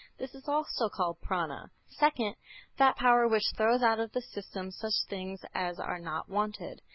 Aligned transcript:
This 0.17 0.33
is 0.33 0.47
also 0.47 0.89
called 0.89 1.17
Prâna. 1.21 1.67
Second, 1.87 2.35
that 2.79 2.95
power 2.97 3.27
which 3.27 3.51
throws 3.55 3.83
out 3.83 3.99
of 3.99 4.11
the 4.13 4.21
system 4.23 4.71
such 4.71 4.95
things 5.11 5.41
as 5.53 5.79
are 5.79 5.99
not 5.99 6.27
wanted. 6.27 6.81